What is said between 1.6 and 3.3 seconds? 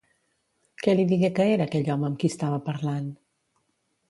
aquell home amb qui estava parlant?